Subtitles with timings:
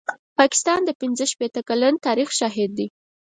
[0.01, 0.03] د
[0.39, 2.87] پاکستان پنځه شپېته کلن تاریخ شاهد دی.